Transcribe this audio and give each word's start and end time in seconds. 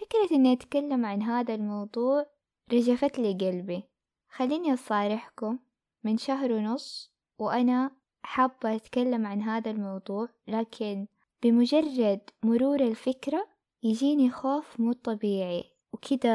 فكرة 0.00 0.36
إني 0.36 0.52
أتكلم 0.52 1.06
عن 1.06 1.22
هذا 1.22 1.54
الموضوع 1.54 2.26
رجفت 2.72 3.18
لي 3.18 3.32
قلبي. 3.32 3.82
خليني 4.28 4.74
أصارحكم. 4.74 5.58
من 6.04 6.16
شهر 6.16 6.52
ونص 6.52 7.12
وأنا 7.38 7.90
حابة 8.22 8.76
أتكلم 8.76 9.26
عن 9.26 9.42
هذا 9.42 9.70
الموضوع 9.70 10.28
لكن 10.48 11.06
بمجرد 11.42 12.20
مرور 12.42 12.80
الفكرة 12.80 13.48
يجيني 13.82 14.30
خوف 14.30 14.80
مو 14.80 14.92
طبيعي. 14.92 15.64
وكده 15.92 16.30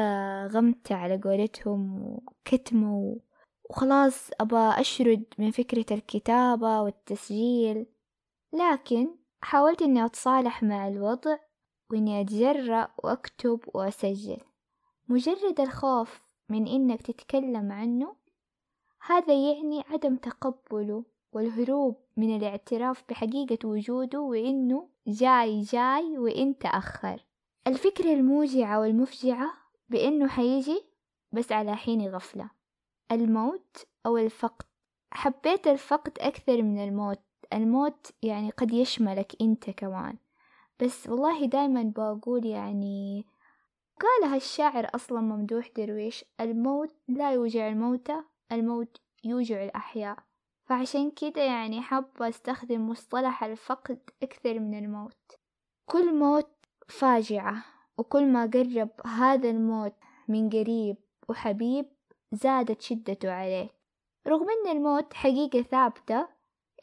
غمت 0.46 0.92
على 0.92 1.20
قولتهم 1.24 2.02
وكتمة 2.02 3.18
وخلاص 3.70 4.30
أبى 4.40 4.80
أشرد 4.80 5.24
من 5.38 5.50
فكرة 5.50 5.94
الكتابة 5.94 6.82
والتسجيل. 6.82 7.86
لكن 8.52 9.16
حاولت 9.40 9.82
إني 9.82 10.04
أتصالح 10.04 10.62
مع 10.62 10.88
الوضع 10.88 11.38
وإني 11.90 12.20
أتجرأ 12.20 12.88
وأكتب 13.04 13.60
وأسجل. 13.74 14.40
مجرد 15.08 15.60
الخوف 15.60 16.22
من 16.48 16.68
إنك 16.68 17.02
تتكلم 17.02 17.72
عنه 17.72 18.16
هذا 19.06 19.34
يعني 19.34 19.84
عدم 19.90 20.16
تقبله 20.16 21.04
والهروب 21.32 21.96
من 22.16 22.36
الاعتراف 22.36 23.04
بحقيقة 23.08 23.68
وجوده 23.68 24.20
وإنه 24.20 24.88
جاي 25.06 25.60
جاي 25.60 26.18
وإن 26.18 26.58
تأخر. 26.58 27.24
الفكرة 27.66 28.12
الموجعة 28.12 28.80
والمفجعة 28.80 29.52
بإنه 29.88 30.28
حيجي 30.28 30.82
بس 31.32 31.52
على 31.52 31.76
حين 31.76 32.08
غفلة. 32.08 32.50
الموت 33.12 33.86
أو 34.06 34.18
الفقد. 34.18 34.66
حبيت 35.10 35.66
الفقد 35.66 36.18
أكثر 36.20 36.62
من 36.62 36.84
الموت. 36.84 37.20
الموت 37.52 38.12
يعني 38.22 38.50
قد 38.50 38.72
يشملك 38.72 39.36
أنت 39.40 39.70
كمان. 39.70 40.16
بس 40.82 41.08
والله 41.08 41.46
دايما 41.46 41.92
بقول 41.96 42.46
يعني 42.46 43.26
قالها 44.00 44.36
الشاعر 44.36 44.90
أصلا 44.94 45.20
ممدوح 45.20 45.68
درويش 45.76 46.24
الموت 46.40 46.96
لا 47.08 47.32
يوجع 47.32 47.68
الموتى 47.68 48.22
الموت 48.52 49.00
يوجع 49.24 49.64
الأحياء. 49.64 50.18
فعشان 50.66 51.10
كده 51.10 51.42
يعني 51.42 51.82
حابة 51.82 52.28
أستخدم 52.28 52.88
مصطلح 52.88 53.44
الفقد 53.44 54.10
أكثر 54.22 54.58
من 54.58 54.78
الموت. 54.78 55.38
كل 55.86 56.14
موت 56.14 56.50
فاجعة 56.88 57.64
وكل 57.98 58.26
ما 58.26 58.50
قرب 58.54 58.90
هذا 59.06 59.50
الموت 59.50 59.94
من 60.28 60.50
قريب 60.50 60.96
وحبيب 61.28 61.86
زادت 62.32 62.82
شدته 62.82 63.32
عليه. 63.32 63.70
رغم 64.28 64.46
أن 64.50 64.76
الموت 64.76 65.14
حقيقة 65.14 65.62
ثابتة 65.62 66.28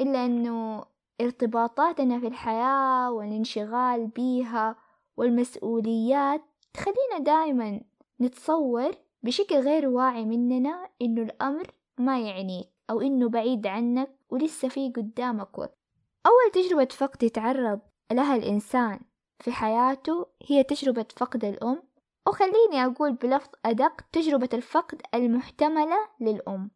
إلا 0.01 0.25
أنه 0.25 0.85
ارتباطاتنا 1.21 2.19
في 2.19 2.27
الحياة 2.27 3.11
والانشغال 3.11 4.07
بيها 4.07 4.75
والمسؤوليات 5.17 6.41
تخلينا 6.73 7.19
دائما 7.19 7.81
نتصور 8.21 8.91
بشكل 9.23 9.55
غير 9.55 9.87
واعي 9.87 10.25
مننا 10.25 10.89
إنه 11.01 11.21
الأمر 11.21 11.71
ما 11.97 12.19
يعنيك 12.19 12.69
أو 12.89 13.01
إنه 13.01 13.29
بعيد 13.29 13.67
عنك 13.67 14.09
ولسه 14.29 14.67
في 14.67 14.89
قدامك 14.89 15.57
وقت. 15.57 15.77
أول 16.25 16.51
تجربة 16.53 16.85
فقد 16.91 17.23
يتعرض 17.23 17.79
لها 18.11 18.35
الإنسان 18.35 18.99
في 19.39 19.51
حياته 19.51 20.27
هي 20.47 20.63
تجربة 20.63 21.05
فقد 21.17 21.45
الأم 21.45 21.83
وخليني 22.27 22.85
أقول 22.85 23.13
بلفظ 23.13 23.49
أدق 23.65 24.01
تجربة 24.11 24.49
الفقد 24.53 25.01
المحتملة 25.13 25.97
للأم. 26.19 26.71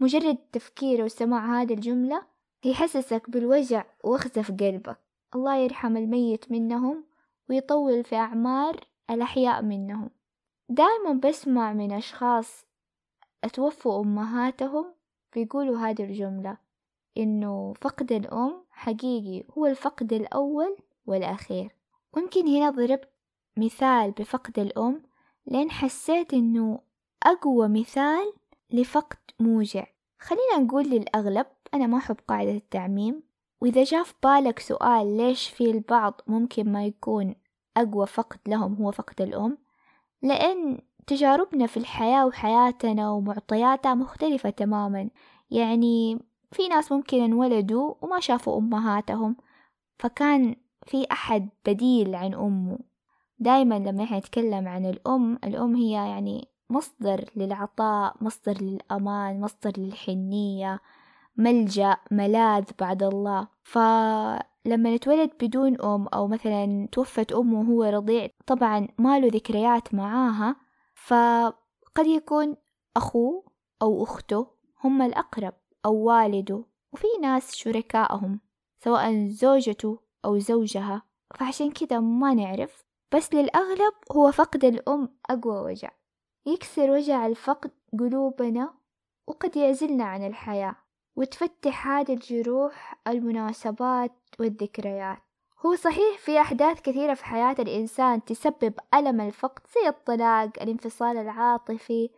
مجرد 0.00 0.36
تفكير 0.52 1.04
وسماع 1.04 1.62
هذه 1.62 1.74
الجملة 1.74 2.31
يحسسك 2.64 3.30
بالوجع 3.30 3.84
وخزة 4.04 4.42
في 4.42 4.52
قلبك. 4.52 4.98
الله 5.34 5.56
يرحم 5.56 5.96
الميت 5.96 6.50
منهم 6.50 7.04
ويطول 7.50 8.04
في 8.04 8.16
أعمار 8.16 8.84
الأحياء 9.10 9.62
منهم. 9.62 10.10
دايما 10.68 11.12
بسمع 11.12 11.72
من 11.72 11.92
أشخاص 11.92 12.64
أتوفوا 13.44 14.02
أمهاتهم 14.02 14.94
بيقولوا 15.34 15.78
هذه 15.78 16.02
الجملة 16.02 16.56
إنه 17.18 17.72
فقد 17.80 18.12
الأم 18.12 18.64
حقيقي 18.70 19.44
هو 19.58 19.66
الفقد 19.66 20.12
الأول 20.12 20.76
والأخير. 21.06 21.70
ويمكن 22.16 22.46
هنا 22.46 22.70
ضربت 22.70 23.08
مثال 23.56 24.10
بفقد 24.10 24.58
الأم 24.58 25.02
لأن 25.46 25.70
حسيت 25.70 26.34
إنه 26.34 26.80
أقوى 27.22 27.68
مثال 27.68 28.32
لفقد 28.70 29.18
موجع. 29.40 29.86
خلينا 30.18 30.58
نقول 30.58 30.84
للأغلب 30.84 31.46
أنا 31.74 31.86
ما 31.86 31.98
أحب 31.98 32.16
قاعدة 32.28 32.50
التعميم. 32.50 33.22
وإذا 33.60 33.84
جاء 33.84 34.02
في 34.02 34.14
بالك 34.22 34.58
سؤال 34.58 35.16
ليش 35.16 35.48
في 35.48 35.70
البعض 35.70 36.20
ممكن 36.26 36.72
ما 36.72 36.86
يكون 36.86 37.34
أقوى 37.76 38.06
فقد 38.06 38.38
لهم 38.46 38.74
هو 38.74 38.90
فقد 38.90 39.20
الأم 39.20 39.58
لأن 40.22 40.78
تجاربنا 41.06 41.66
في 41.66 41.76
الحياة 41.76 42.26
وحياتنا 42.26 43.10
ومعطياتها 43.10 43.94
مختلفة 43.94 44.50
تماما. 44.50 45.10
يعني 45.50 46.18
في 46.52 46.68
ناس 46.68 46.92
ممكن 46.92 47.20
انولدوا 47.22 47.94
وما 48.02 48.20
شافوا 48.20 48.58
أمهاتهم 48.58 49.36
فكان 49.98 50.56
في 50.86 51.06
أحد 51.12 51.48
بديل 51.66 52.14
عن 52.14 52.34
أمه. 52.34 52.78
دايما 53.38 53.74
لما 53.78 54.04
إحنا 54.04 54.18
نتكلم 54.18 54.68
عن 54.68 54.86
الأم 54.86 55.38
الأم 55.44 55.76
هي 55.76 55.92
يعني 55.92 56.48
مصدر 56.70 57.24
للعطاء 57.36 58.16
مصدر 58.20 58.62
للأمان 58.62 59.40
مصدر 59.40 59.72
للحنية. 59.78 60.80
ملجأ 61.36 61.96
ملاذ 62.10 62.64
بعد 62.78 63.02
الله. 63.02 63.48
فلما 63.62 64.94
نتولد 64.94 65.30
بدون 65.40 65.80
أم 65.80 66.08
أو 66.08 66.28
مثلا 66.28 66.88
توفت 66.92 67.32
أمه 67.32 67.60
وهو 67.60 67.84
رضيع 67.84 68.28
طبعا 68.46 68.88
ما 68.98 69.18
له 69.18 69.28
ذكريات 69.28 69.94
معاها. 69.94 70.56
فقد 70.94 72.06
يكون 72.06 72.56
أخوه 72.96 73.44
أو 73.82 74.02
أخته 74.02 74.46
هم 74.84 75.02
الأقرب 75.02 75.54
أو 75.86 75.94
والده. 75.94 76.64
وفي 76.92 77.06
ناس 77.22 77.54
شركائهم 77.54 78.40
سواء 78.78 79.28
زوجته 79.28 79.98
أو 80.24 80.38
زوجها. 80.38 81.02
فعشان 81.34 81.70
كده 81.70 82.00
ما 82.00 82.34
نعرف. 82.34 82.84
بس 83.14 83.34
للأغلب 83.34 83.92
هو 84.12 84.30
فقد 84.30 84.64
الأم 84.64 85.08
أقوى 85.30 85.60
وجع. 85.60 85.90
يكسر 86.46 86.90
وجع 86.90 87.26
الفقد 87.26 87.70
قلوبنا 87.98 88.74
وقد 89.26 89.56
يعزلنا 89.56 90.04
عن 90.04 90.26
الحياة. 90.26 90.76
وتفتح 91.16 91.88
هذه 91.88 92.12
الجروح 92.12 93.00
المناسبات 93.06 94.12
والذكريات. 94.40 95.18
هو 95.66 95.74
صحيح 95.74 96.18
في 96.18 96.40
أحداث 96.40 96.80
كثيرة 96.80 97.14
في 97.14 97.24
حياة 97.24 97.56
الإنسان 97.58 98.24
تسبب 98.24 98.74
ألم 98.94 99.20
الفقد 99.20 99.62
زي 99.74 99.88
الطلاق 99.88 100.62
الانفصال 100.62 101.16
العاطفي 101.16 102.10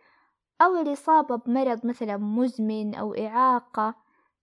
أو 0.61 0.75
الإصابة 0.75 1.35
بمرض 1.35 1.85
مثلا 1.85 2.17
مزمن 2.17 2.95
أو 2.95 3.13
إعاقة. 3.13 3.95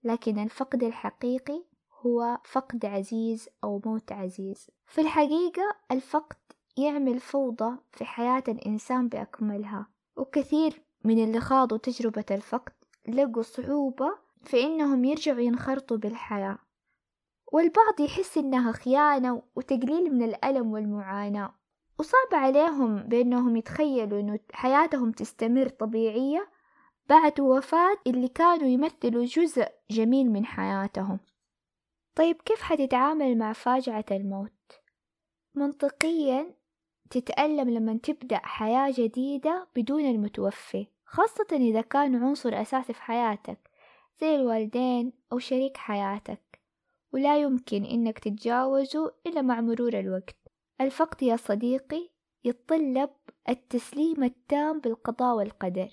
لكن 0.04 0.38
الفقد 0.38 0.82
الحقيقي 0.82 1.64
هو 2.06 2.38
فقد 2.44 2.86
عزيز 2.86 3.48
أو 3.64 3.82
موت 3.86 4.12
عزيز. 4.12 4.70
في 4.86 5.00
الحقيقة 5.00 5.76
الفقد 5.91 6.36
يعمل 6.76 7.20
فوضى 7.20 7.76
في 7.92 8.04
حياة 8.04 8.42
الإنسان 8.48 9.08
بأكملها 9.08 9.86
وكثير 10.16 10.82
من 11.04 11.24
اللي 11.24 11.41
خاضوا 11.41 11.78
تجربة 11.78 12.24
الفقد 12.30 12.72
لقوا 13.08 13.42
صعوبة 13.42 14.18
في 14.44 14.62
إنهم 14.64 15.04
يرجعوا 15.04 15.41
ينخرطوا 15.41 15.97
بالحياة. 15.97 16.58
والبعض 17.53 18.00
يحس 18.00 18.38
إنها 18.38 18.72
خيانة 18.72 19.42
وتقليل 19.56 20.14
من 20.14 20.22
الألم 20.22 20.72
والمعاناة. 20.72 21.54
وصعب 21.98 22.34
عليهم 22.34 23.03
بأنهم 23.03 23.56
يتخيلوا 23.56 24.20
إنه 24.20 24.38
حياتهم 24.53 25.12
تستمر 25.12 25.69
طبيعية 25.69 26.48
بعد 27.08 27.41
وفاة 27.41 27.97
اللي 28.06 28.28
كانوا 28.28 28.69
يمثلوا 28.69 29.25
جزء 29.25 29.69
جميل 29.91 30.30
من 30.30 30.47
حياتهم. 30.47 31.20
طيب 32.14 32.36
كيف 32.36 32.62
حتتعامل 32.62 33.38
مع 33.38 33.53
فاجعة 33.53 34.04
الموت؟ 34.10 34.80
منطقيا 35.54 36.54
تتألم 37.10 37.70
لما 37.70 37.97
تبدأ 38.03 38.41
حياة 38.42 38.92
جديدة 38.97 39.68
بدون 39.77 40.04
المتوفي 40.04 40.86
خاصة 41.04 41.47
إذا 41.53 41.80
كان 41.80 42.24
عنصر 42.24 42.62
أساسي 42.62 42.92
في 42.92 43.03
حياتك. 43.03 43.71
زي 44.22 44.34
الوالدين 44.34 45.13
أو 45.33 45.39
شريك 45.39 45.77
حياتك 45.77 46.60
ولا 47.13 47.41
يمكن 47.41 47.84
إنك 47.84 48.19
تتجاوزه 48.19 49.13
إلا 49.27 49.42
مع 49.42 49.60
مرور 49.60 49.98
الوقت. 49.98 50.36
الفقد 50.80 51.22
يا 51.22 51.36
صديقي 51.36 52.10
يتطلب 52.45 53.10
التسليم 53.48 54.24
التام 54.24 54.80
بالقضاء 54.80 55.36
والقدر 55.36 55.89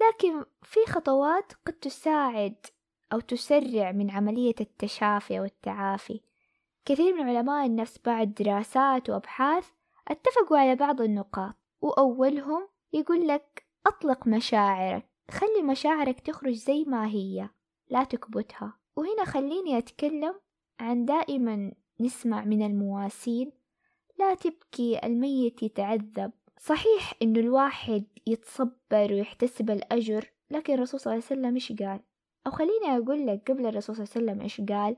لكن 0.00 0.44
في 0.62 0.80
خطوات 0.86 1.52
قد 1.66 1.72
تساعد 1.72 2.66
أو 3.12 3.20
تسرع 3.20 3.92
من 3.92 4.10
عملية 4.10 4.54
التشافي 4.60 5.40
والتعافي 5.40 6.20
كثير 6.84 7.14
من 7.14 7.28
علماء 7.28 7.66
النفس 7.66 7.98
بعد 8.04 8.34
دراسات 8.34 9.10
وأبحاث 9.10 9.68
اتفقوا 10.08 10.58
على 10.58 10.76
بعض 10.76 11.00
النقاط 11.00 11.54
وأولهم 11.80 12.68
يقول 12.92 13.28
لك 13.28 13.66
أطلق 13.86 14.26
مشاعرك. 14.26 15.09
خلي 15.30 15.62
مشاعرك 15.62 16.20
تخرج 16.20 16.54
زي 16.54 16.84
ما 16.84 17.06
هي 17.06 17.48
لا 17.88 18.04
تكبتها. 18.04 18.78
وهنا 18.96 19.24
خليني 19.24 19.78
أتكلم 19.78 20.34
عن 20.80 21.04
دائما 21.04 21.72
نسمع 22.00 22.44
من 22.44 22.62
المواسين 22.66 23.52
لا 24.18 24.34
تبكي 24.34 25.06
الميت 25.06 25.62
يتعذب. 25.62 26.32
صحيح 26.58 27.12
إنه 27.22 27.40
الواحد 27.40 28.04
يتصبر 28.26 29.12
ويحتسب 29.12 29.70
الأجر 29.70 30.32
لكن 30.50 30.74
الرسول 30.74 31.00
صلى 31.00 31.12
الله 31.12 31.24
عليه 31.30 31.40
وسلم 31.40 31.54
إيش 31.54 31.72
قال؟ 31.72 32.00
أو 32.46 32.50
خليني 32.50 32.96
أقول 32.96 33.26
لك 33.26 33.50
قبل 33.50 33.66
الرسول 33.66 33.96
صلى 33.96 34.04
الله 34.04 34.14
عليه 34.16 34.26
وسلم 34.26 34.42
إيش 34.42 34.60
قال؟ 34.60 34.96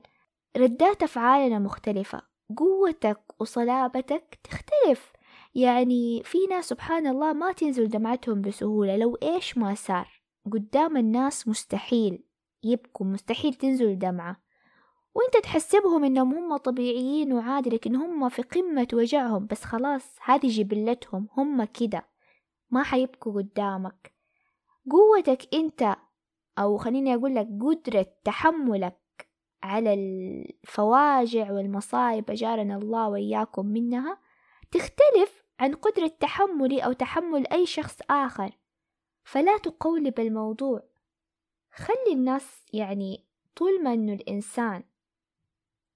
ردات 0.57 1.03
أفعالنا 1.03 1.59
مختلفة 1.59 2.21
قوتك 2.57 3.21
وصلابتك 3.39 4.39
تختلف. 4.43 5.13
يعني 5.55 6.23
في 6.23 6.37
ناس 6.49 6.65
سبحان 6.65 7.07
الله 7.07 7.33
ما 7.33 7.51
تنزل 7.51 7.87
دمعتهم 7.87 8.41
بسهولة 8.41 8.97
لو 8.97 9.15
إيش 9.23 9.57
ما 9.57 9.75
صار. 9.75 10.22
قدام 10.51 10.97
الناس 10.97 11.47
مستحيل 11.47 12.23
يبكوا 12.63 13.05
مستحيل 13.05 13.53
تنزل 13.53 13.99
دمعة. 13.99 14.43
وأنت 15.15 15.43
تحسبهم 15.43 16.03
إنهم 16.03 16.33
هم 16.33 16.57
طبيعيين 16.57 17.33
وعادي 17.33 17.69
لكن 17.69 17.95
هم 17.95 18.29
في 18.29 18.41
قمة 18.41 18.87
وجعهم. 18.93 19.45
بس 19.45 19.63
خلاص 19.63 20.17
هذه 20.25 20.47
جبلتهم 20.47 21.27
هم 21.37 21.63
كده. 21.63 22.05
ما 22.69 22.83
حيبكوا 22.83 23.33
قدامك. 23.33 24.13
قوتك 24.91 25.53
أنت 25.53 25.95
أو 26.59 26.77
خليني 26.77 27.15
أقول 27.15 27.35
لك 27.35 27.47
قدرة 27.61 28.07
تحملك 28.23 28.99
على 29.63 29.93
الفواجع 29.93 31.51
والمصايب 31.51 32.31
أجارنا 32.31 32.77
الله 32.77 33.09
وإياكم 33.09 33.65
منها 33.65 34.17
تختلف 34.71 35.43
عن 35.59 35.73
قدرة 35.73 36.07
تحملي 36.07 36.79
أو 36.79 36.93
تحمل 36.93 37.47
أي 37.47 37.65
شخص 37.65 37.99
آخر. 38.09 38.51
فلا 39.23 39.57
تقولب 39.57 40.19
الموضوع. 40.19 40.83
خلي 41.71 42.13
الناس 42.13 42.65
يعني 42.73 43.25
طول 43.55 43.83
ما 43.83 43.93
إنه 43.93 44.13
الإنسان 44.13 44.83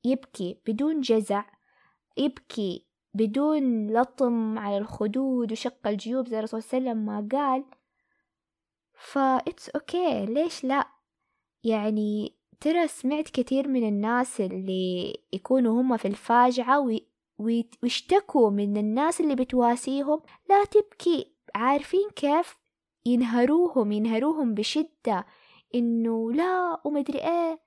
يبكي 0.05 0.61
بدون 0.67 1.01
جزع 1.01 1.45
يبكي 2.17 2.85
بدون 3.13 3.91
لطم 3.93 4.59
على 4.59 4.77
الخدود 4.77 5.51
وشق 5.51 5.87
الجيوب 5.87 6.27
زي 6.27 6.39
الرسول 6.39 6.63
صلى 6.63 6.77
الله 6.77 6.89
عليه 6.89 6.99
وسلم 7.01 7.05
ما 7.05 7.27
قال 7.31 7.65
ف 8.93 9.37
it's 9.37 9.69
okay. 9.69 10.25
ليش 10.25 10.63
لا؟ 10.63 10.87
يعني 11.63 12.35
ترى 12.59 12.87
سمعت 12.87 13.29
كثير 13.29 13.67
من 13.67 13.87
الناس 13.87 14.41
اللي 14.41 15.17
يكونوا 15.33 15.81
هم 15.81 15.97
في 15.97 16.07
الفاجعة 16.07 16.79
وي 16.79 17.07
ويشتكوا 17.83 18.49
من 18.49 18.77
الناس 18.77 19.21
اللي 19.21 19.35
بتواسيهم. 19.35 20.21
لا 20.49 20.65
تبكي. 20.65 21.33
عارفين 21.55 22.09
كيف؟ 22.15 22.57
ينهروهم 23.07 23.91
ينهروهم 23.91 24.53
بشدة 24.53 25.25
إنه 25.75 26.31
لا 26.31 26.81
ومدري 26.83 27.19
إيه. 27.19 27.59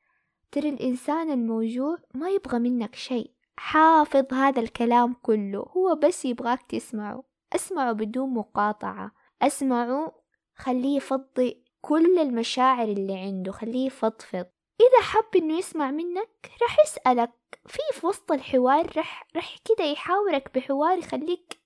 ترى 0.52 0.68
الإنسان 0.68 1.30
الموجوع 1.30 1.98
ما 2.14 2.30
يبغى 2.30 2.58
منك 2.58 2.94
شيء 2.94 3.30
حافظ 3.56 4.34
هذا 4.34 4.60
الكلام 4.60 5.16
كله 5.22 5.58
هو 5.58 5.94
بس 5.94 6.24
يبغاك 6.24 6.62
تسمعه. 6.62 7.24
أسمعه 7.54 7.92
بدون 7.92 8.34
مقاطعة. 8.34 9.12
أسمعه 9.42 10.22
خليه 10.54 10.96
يفضي 10.96 11.64
كل 11.80 12.18
المشاعر 12.18 12.88
اللي 12.88 13.18
عنده 13.18 13.52
خليه 13.52 13.86
يفضفض. 13.86 14.46
إذا 14.80 15.00
حب 15.00 15.36
إنه 15.36 15.58
يسمع 15.58 15.90
منك 15.90 16.50
رح 16.62 16.76
يسألك. 16.86 17.32
في 17.66 17.78
في 17.92 18.06
وسط 18.06 18.32
الحوار 18.32 18.86
رح 18.96 19.26
رح 19.36 19.56
كده 19.64 19.84
يحاورك 19.84 20.54
بحوار 20.54 20.98
يخليك 20.98 21.60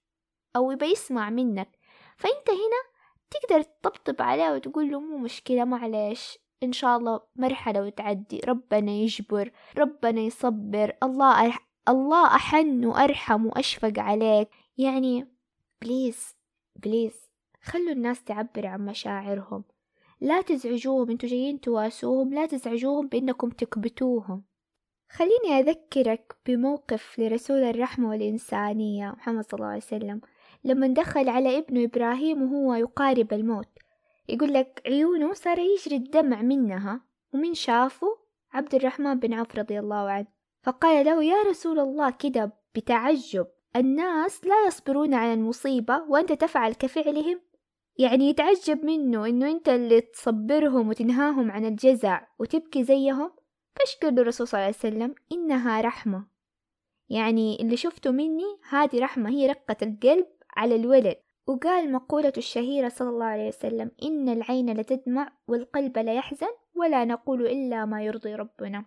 أو 0.56 0.70
يبى 0.70 0.86
يسمع 0.86 1.30
منك. 1.30 1.78
فأنت 2.16 2.50
هنا 2.50 2.93
تقدر 3.30 3.62
تطبطب 3.62 4.22
عليه 4.22 4.52
وتقول 4.52 4.90
له 4.90 5.00
مو 5.00 5.18
مشكلة 5.18 5.64
معلش. 5.64 6.38
إن 6.62 6.72
شاء 6.72 6.96
الله 6.98 7.20
مرحلة 7.36 7.82
وتعدي. 7.82 8.40
ربنا 8.40 8.92
يجبر 8.92 9.50
ربنا 9.78 10.20
يصبر. 10.20 10.92
الله 11.02 11.44
أرح 11.44 11.68
الله 11.88 12.26
أحن 12.26 12.84
وأرحم 12.84 13.46
وأشفق 13.46 13.98
عليك. 13.98 14.48
يعني 14.78 15.28
please 15.82 16.36
please 16.76 17.30
خلوا 17.62 17.92
الناس 17.92 18.24
تعبر 18.24 18.66
عن 18.66 18.86
مشاعرهم. 18.86 19.64
لا 20.20 20.42
تزعجوهم 20.42 21.10
أنتوا 21.10 21.28
جايين 21.28 21.60
تواسوهم. 21.60 22.34
لا 22.34 22.46
تزعجوهم 22.46 23.08
بأنكم 23.08 23.50
تكبتوهم. 23.50 24.44
خليني 25.10 25.58
أذكرك 25.60 26.36
بموقف 26.46 27.18
لرسول 27.18 27.62
الرحمة 27.62 28.08
والإنسانية 28.08 29.10
محمد 29.10 29.44
صلى 29.44 29.58
الله 29.58 29.66
عليه 29.66 29.76
وسلم. 29.76 30.20
لما 30.64 30.86
دخل 30.86 31.28
على 31.28 31.58
ابنه 31.58 31.84
إبراهيم 31.84 32.42
وهو 32.42 32.74
يقارب 32.74 33.32
الموت 33.32 33.68
يقول 34.28 34.54
لك 34.54 34.82
عيونه 34.86 35.32
صار 35.32 35.58
يجري 35.58 35.96
الدمع 35.96 36.42
منها 36.42 37.00
ومن 37.34 37.54
شافه 37.54 38.24
عبد 38.52 38.74
الرحمن 38.74 39.18
بن 39.18 39.34
عوف 39.34 39.56
رضي 39.56 39.78
الله 39.78 40.10
عنه. 40.10 40.26
فقال 40.62 41.06
له 41.06 41.24
يا 41.24 41.42
رسول 41.42 41.78
الله 41.78 42.10
كده 42.10 42.52
بتعجب. 42.74 43.46
الناس 43.76 44.44
لا 44.44 44.66
يصبرون 44.66 45.14
على 45.14 45.34
المصيبة 45.34 46.02
وأنت 46.08 46.32
تفعل 46.32 46.72
كفعلهم. 46.74 47.40
يعني 47.98 48.28
يتعجب 48.28 48.84
منه 48.84 49.26
إنه 49.26 49.50
أنت 49.50 49.68
اللي 49.68 50.00
تصبرهم 50.00 50.88
وتنهاهم 50.88 51.50
عن 51.50 51.64
الجزع 51.64 52.26
وتبكي 52.38 52.84
زيهم؟ 52.84 53.30
فاش 53.76 53.96
قال 54.02 54.18
الرسول 54.18 54.48
صلى 54.48 54.58
الله 54.58 54.66
عليه 54.66 54.76
وسلم؟ 54.76 55.14
إنها 55.32 55.80
رحمة. 55.80 56.26
يعني 57.08 57.60
اللي 57.60 57.76
شفته 57.76 58.10
مني 58.10 58.58
هذه 58.68 59.00
رحمة 59.00 59.30
هي 59.30 59.46
رقة 59.46 59.76
القلب 59.82 60.26
على 60.56 60.76
الولد. 60.76 61.16
وقال 61.46 61.92
مقولة 61.92 62.32
الشهيرة 62.36 62.88
صلى 62.88 63.08
الله 63.08 63.26
عليه 63.26 63.48
وسلم 63.48 63.90
إن 64.02 64.28
العين 64.28 64.72
لتدمع 64.72 65.32
والقلب 65.48 65.98
لا 65.98 66.14
يحزن 66.14 66.54
ولا 66.74 67.04
نقول 67.04 67.46
إلا 67.46 67.84
ما 67.84 68.02
يرضي 68.02 68.34
ربنا. 68.34 68.84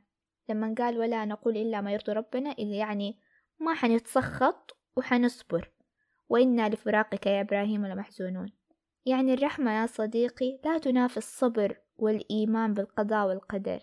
لما 0.50 0.76
قال 0.78 0.98
ولا 0.98 1.26
نقول 1.26 1.58
إلا 1.58 1.82
ما 1.82 1.92
يرضي 1.92 2.12
ربنا 2.12 2.56
يعني 2.62 3.20
ما 3.60 3.74
حنتسخط 3.74 4.78
وحنصبر. 4.98 5.72
وإنا 6.30 6.70
لفراقك 6.70 7.26
يا 7.28 7.42
إبراهيم 7.42 7.86
لمحزونون. 7.86 8.52
يعني 9.06 9.34
الرحمة 9.34 9.82
يا 9.82 9.86
صديقي 9.86 10.60
لا 10.66 10.78
تنافي 10.78 11.18
الصبر 11.18 11.78
والإيمان 11.98 12.74
بالقضاء 12.74 13.28
والقدر. 13.28 13.80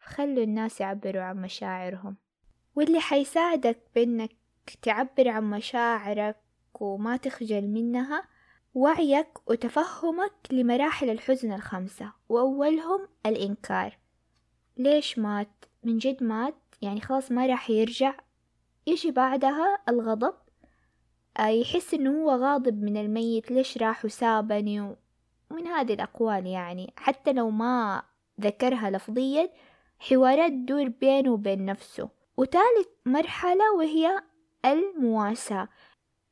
خلوا 0.00 0.44
الناس 0.44 0.80
يعبروا 0.80 1.22
عن 1.22 1.42
مشاعرهم. 1.42 2.16
واللي 2.76 3.00
حيساعدك 3.00 3.78
بإنك 3.94 4.30
تعبر 4.82 5.28
عن 5.28 5.50
مشاعرك 5.50 6.36
وما 6.82 7.16
تخجل 7.16 7.68
منها. 7.68 8.24
وعيك 8.74 9.28
وتفهمك 9.46 10.32
لمراحل 10.50 11.10
الحزن 11.10 11.52
الخمسة 11.52 12.12
وأولهم 12.28 13.08
الإنكار. 13.26 13.98
ليش 14.76 15.18
مات؟ 15.18 15.64
من 15.84 15.98
جد 15.98 16.22
مات؟ 16.22 16.54
يعني 16.82 17.00
خلاص 17.00 17.32
ما 17.32 17.46
راح 17.46 17.70
يرجع. 17.70 18.14
يجي 18.86 19.10
بعدها 19.10 19.78
الغضب. 19.88 20.34
آه، 21.38 21.46
يحس 21.46 21.94
إنه 21.94 22.22
هو 22.22 22.30
غاضب 22.30 22.82
من 22.82 22.96
الميت. 22.96 23.50
ليش 23.50 23.78
راح 23.78 24.04
وسابني؟ 24.04 24.80
ومن 25.50 25.66
هذه 25.66 25.94
الأقوال 25.94 26.46
يعني. 26.46 26.92
حتى 26.96 27.32
لو 27.32 27.50
ما 27.50 28.02
ذكرها 28.40 28.90
لفظيا 28.90 29.50
حوارات 29.98 30.52
تدور 30.52 30.88
بينه 30.88 31.30
وبين 31.30 31.64
نفسه. 31.64 32.08
وثالث 32.36 32.88
مرحلة 33.06 33.74
وهي 33.76 34.22
المواساة. 34.64 35.68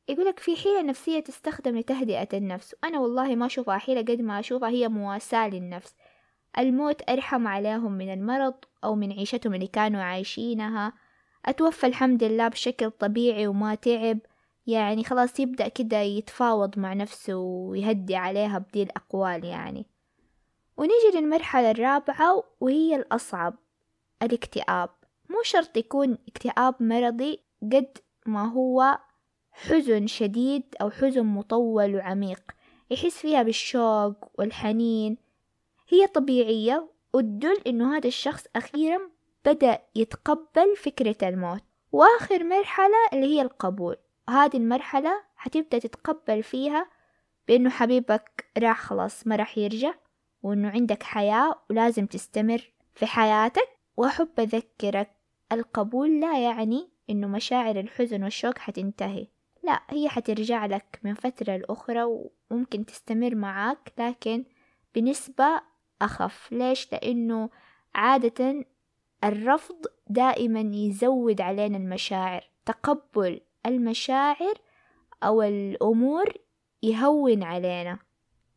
يقولك 0.09 0.39
في 0.39 0.55
حيلة 0.55 0.81
نفسية 0.81 1.19
تستخدم 1.19 1.77
لتهدئة 1.77 2.37
النفس 2.37 2.75
وأنا 2.83 2.99
والله 2.99 3.35
ما 3.35 3.45
أشوفها 3.45 3.77
حيلة 3.77 4.01
قد 4.01 4.21
ما 4.21 4.39
أشوفها 4.39 4.69
هي 4.69 4.87
مواساة 4.87 5.49
للنفس. 5.49 5.95
الموت 6.57 7.09
أرحم 7.09 7.47
عليهم 7.47 7.91
من 7.91 8.13
المرض 8.13 8.53
أو 8.83 8.95
من 8.95 9.11
عيشتهم 9.11 9.53
اللي 9.53 9.67
كانوا 9.67 10.01
عايشينها. 10.01 10.93
أتوفى 11.45 11.87
الحمد 11.87 12.23
لله 12.23 12.47
بشكل 12.47 12.91
طبيعي 12.91 13.47
وما 13.47 13.75
تعب. 13.75 14.19
يعني 14.67 15.03
خلاص 15.03 15.39
يبدأ 15.39 15.67
كده 15.67 15.97
يتفاوض 15.97 16.79
مع 16.79 16.93
نفسه 16.93 17.35
ويهدي 17.35 18.15
عليها 18.15 18.57
بدي 18.57 18.83
الأقوال 18.83 19.45
يعني. 19.45 19.85
ونيجي 20.77 21.17
للمرحلة 21.17 21.71
الرابعة 21.71 22.43
وهي 22.59 22.95
الأصعب 22.95 23.55
الاكتئاب. 24.23 24.89
مو 25.29 25.43
شرط 25.43 25.77
يكون 25.77 26.17
اكتئاب 26.27 26.75
مرضي 26.79 27.39
قد 27.61 27.97
ما 28.25 28.51
هو 28.51 28.97
حزن 29.57 30.07
شديد 30.07 30.63
أو 30.81 30.89
حزن 30.89 31.25
مطول 31.25 31.95
وعميق 31.95 32.41
يحس 32.91 33.17
فيها 33.17 33.43
بالشوق 33.43 34.31
والحنين. 34.39 35.17
هي 35.89 36.07
طبيعية 36.07 36.89
وتدل 37.13 37.61
إنه 37.67 37.97
هذا 37.97 38.07
الشخص 38.07 38.45
أخيرا 38.55 38.99
بدأ 39.45 39.79
يتقبل 39.95 40.75
فكرة 40.75 41.29
الموت. 41.29 41.63
وآخر 41.91 42.43
مرحلة 42.43 43.07
اللي 43.13 43.25
هي 43.25 43.41
القبول. 43.41 43.95
هذه 44.29 44.57
المرحلة 44.57 45.23
حتبدأ 45.35 45.79
تتقبل 45.79 46.43
فيها 46.43 46.89
بإنه 47.47 47.69
حبيبك 47.69 48.45
راح 48.57 48.81
خلاص 48.81 49.27
ما 49.27 49.35
راح 49.35 49.57
يرجع 49.57 49.93
وإنه 50.43 50.69
عندك 50.69 51.03
حياة 51.03 51.55
ولازم 51.69 52.05
تستمر 52.05 52.71
في 52.95 53.05
حياتك. 53.05 53.69
وأحب 53.97 54.39
أذكرك 54.39 55.11
القبول 55.51 56.19
لا 56.19 56.39
يعني 56.43 56.89
إنه 57.09 57.27
مشاعر 57.27 57.79
الحزن 57.79 58.23
والشوق 58.23 58.57
حتنتهي. 58.57 59.27
لا 59.63 59.81
هي 59.89 60.09
حترجع 60.09 60.65
لك 60.65 60.99
من 61.03 61.13
فترة 61.13 61.57
لأخرى 61.57 62.03
وممكن 62.51 62.85
تستمر 62.85 63.35
معاك 63.35 63.93
لكن 63.97 64.45
بنسبة 64.95 65.61
أخف. 66.01 66.51
ليش؟ 66.51 66.93
لأنه 66.93 67.49
عادة 67.95 68.65
الرفض 69.23 69.85
دائما 70.07 70.59
يزود 70.59 71.41
علينا 71.41 71.77
المشاعر. 71.77 72.49
تقبل 72.65 73.41
المشاعر 73.65 74.53
أو 75.23 75.41
الأمور 75.41 76.33
يهون 76.83 77.43
علينا. 77.43 77.99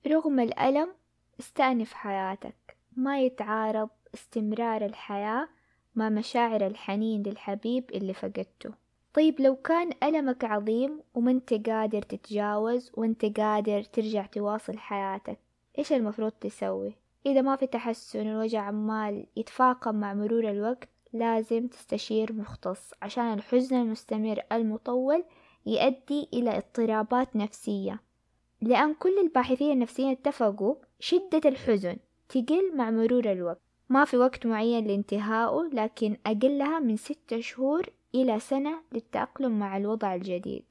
رغم 0.07 0.41
الألم 0.41 0.95
استأنف 1.41 1.93
حياتك. 1.93 2.77
ما 2.97 3.21
يتعارض 3.21 3.89
استمرار 4.15 4.87
الحياة 4.87 5.49
مع 5.95 6.09
مشاعر 6.09 6.67
الحنين 6.67 7.23
للحبيب 7.23 7.91
اللي 7.91 8.15
فقدته. 8.15 8.80
طيب 9.15 9.41
لو 9.41 9.57
كان 9.57 9.91
ألمك 10.03 10.45
عظيم 10.45 11.01
وما 11.15 11.31
انت 11.31 11.69
قادر 11.69 12.03
تتجاوز 12.03 12.91
وانت 12.95 13.41
قادر 13.41 13.83
ترجع 13.83 14.27
تواصل 14.27 14.79
حياتك 14.79 15.39
إيش 15.79 15.93
المفروض 15.93 16.33
تسوي؟ 16.33 16.95
إذا 17.27 17.41
ما 17.41 17.57
في 17.57 17.67
تحسن 17.67 18.29
الوجع 18.29 18.61
عمال 18.61 19.27
يتفاقم 19.37 19.95
مع 19.95 20.15
مرور 20.15 20.51
الوقت 20.51 20.89
لازم 21.13 21.67
تستشير 21.67 22.33
مختص 22.33 22.91
عشان 23.03 23.33
الحزن 23.33 23.77
المستمر 23.77 24.41
المطول 24.53 25.25
يؤدي 25.67 26.29
إلى 26.33 26.57
اضطرابات 26.57 27.37
نفسية. 27.37 28.01
لأن 28.61 28.95
كل 28.95 29.19
الباحثين 29.19 29.73
النفسيين 29.73 30.11
اتفقوا 30.11 30.75
شدة 31.01 31.41
الحزن 31.45 31.97
تقل 32.29 32.77
مع 32.77 32.91
مرور 32.91 33.33
الوقت. 33.33 33.61
ما 33.89 34.05
في 34.05 34.17
وقت 34.17 34.47
معين 34.47 34.87
لانتهائه 34.87 35.71
لكن 35.73 36.17
أقلها 36.27 36.79
من 36.79 36.97
ستة 36.97 37.41
شهور 37.41 37.87
إلى 38.15 38.41
سنة 38.41 38.83
للتأقلم 38.93 39.59
مع 39.59 39.77
الوضع 39.77 40.15
الجديد. 40.15 40.65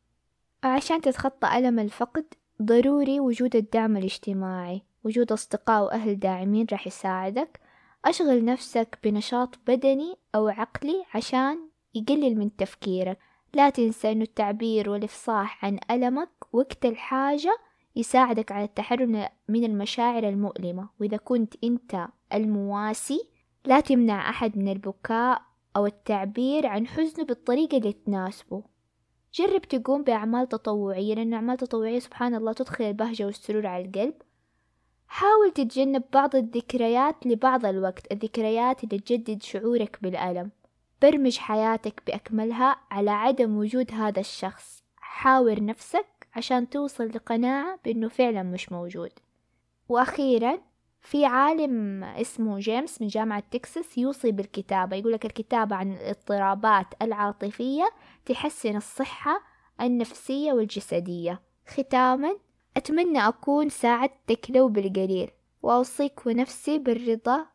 عشان 0.63 1.01
تتخطى 1.01 1.57
ألم 1.57 1.79
الفقد 1.79 2.25
ضروري 2.61 3.19
وجود 3.19 3.55
الدعم 3.55 3.97
الاجتماعي. 3.97 4.81
وجود 5.03 5.31
أصدقاء 5.31 5.83
وأهل 5.83 6.19
داعمين 6.19 6.65
راح 6.71 6.87
يساعدك. 6.87 7.59
أشغل 8.05 8.45
نفسك 8.45 8.99
بنشاط 9.03 9.59
بدني 9.67 10.15
أو 10.35 10.47
عقلي 10.47 11.03
عشان 11.13 11.59
يقلل 11.95 12.37
من 12.37 12.55
تفكيرك. 12.55 13.17
لا 13.53 13.69
تنسى 13.69 14.11
أنه 14.11 14.23
التعبير 14.23 14.89
والإفصاح 14.89 15.65
عن 15.65 15.79
ألمك 15.91 16.29
وقت 16.53 16.85
الحاجة 16.85 17.57
يساعدك 17.95 18.51
على 18.51 18.63
التحرر 18.63 19.29
من 19.49 19.63
المشاعر 19.63 20.29
المؤلمة. 20.29 20.89
وإذا 20.99 21.17
كنت 21.17 21.53
أنت 21.63 22.07
المواسي 22.33 23.29
لا 23.65 23.79
تمنع 23.79 24.29
أحد 24.29 24.57
من 24.57 24.71
البكاء 24.71 25.48
أو 25.79 25.85
التعبير 25.85 26.67
عن 26.67 26.87
حزنه 26.87 27.25
بالطريقة 27.25 27.77
اللي 27.77 27.93
تناسبه. 27.93 28.63
جرب 29.33 29.61
تقوم 29.61 30.03
بأعمال 30.03 30.49
تطوعية 30.49 31.13
لأن 31.15 31.33
أعمال 31.33 31.57
تطوعية 31.57 31.99
سبحان 31.99 32.35
الله 32.35 32.53
تدخل 32.53 32.83
البهجة 32.83 33.25
والسرور 33.25 33.67
على 33.67 33.85
القلب. 33.85 34.13
حاول 35.07 35.51
تتجنب 35.51 36.03
بعض 36.13 36.35
الذكريات 36.35 37.25
لبعض 37.25 37.65
الوقت 37.65 38.11
الذكريات 38.11 38.83
اللي 38.83 38.99
تجدد 38.99 39.41
شعورك 39.41 39.99
بالألم. 40.01 40.51
برمج 41.01 41.37
حياتك 41.37 42.01
بأكملها 42.07 42.77
على 42.91 43.11
عدم 43.11 43.57
وجود 43.57 43.91
هذا 43.91 44.19
الشخص. 44.19 44.83
حاور 44.95 45.63
نفسك 45.63 46.27
عشان 46.35 46.69
توصل 46.69 47.07
لقناعة 47.07 47.79
بأنه 47.85 48.07
فعلا 48.07 48.43
مش 48.43 48.71
موجود. 48.71 49.11
وأخيرا 49.89 50.59
في 51.01 51.25
عالم 51.25 52.03
اسمه 52.03 52.59
جيمس 52.59 53.01
من 53.01 53.07
جامعة 53.07 53.43
تكساس 53.51 53.97
يوصي 53.97 54.31
بالكتابة 54.31 54.95
يقولك 54.95 55.25
الكتابة 55.25 55.75
عن 55.75 55.93
الاضطرابات 55.93 56.87
العاطفية 57.01 57.89
تحسن 58.25 58.75
الصحة 58.75 59.41
النفسية 59.81 60.53
والجسدية. 60.53 61.41
ختاما 61.67 62.35
أتمنى 62.77 63.27
أكون 63.27 63.69
ساعدتك 63.69 64.45
لو 64.49 64.67
بالقليل 64.67 65.31
وأوصيك 65.61 66.25
ونفسي 66.25 66.77
بالرضا 66.77 67.45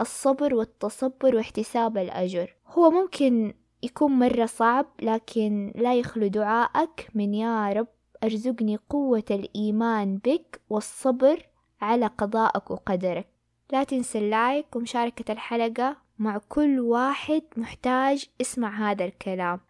الصبر 0.00 0.54
والتصبر 0.54 1.36
واحتساب 1.36 1.98
الأجر. 1.98 2.56
هو 2.66 2.90
ممكن 2.90 3.54
يكون 3.82 4.12
مرة 4.12 4.46
صعب 4.46 4.86
لكن 5.02 5.72
لا 5.76 5.94
يخلو 5.94 6.26
دعائك 6.26 7.08
من 7.14 7.34
يا 7.34 7.72
رب 7.72 7.88
أرزقني 8.24 8.78
قوة 8.88 9.24
الإيمان 9.30 10.16
بك 10.16 10.60
والصبر 10.70 11.49
على 11.80 12.06
قضائك 12.06 12.70
وقدرك. 12.70 13.26
لا 13.72 13.84
تنسى 13.84 14.18
اللايك 14.18 14.76
ومشاركة 14.76 15.32
الحلقة 15.32 15.96
مع 16.18 16.40
كل 16.48 16.80
واحد 16.80 17.42
محتاج 17.56 18.26
اسمع 18.40 18.90
هذا 18.90 19.04
الكلام. 19.04 19.60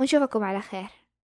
ونشوفكم 0.00 0.44
على 0.44 0.60
خير. 0.60 1.05